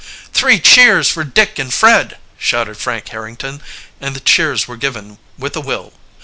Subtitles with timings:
[0.33, 3.61] "Three cheers for Dick and Fred!" shouted Frank Harrington,
[3.99, 5.93] and the cheers were given with a will.